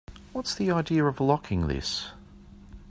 [0.33, 2.07] What's the idea of locking this?